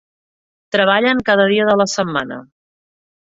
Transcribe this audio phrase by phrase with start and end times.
[0.75, 2.39] Treballen cada dia de la setmana.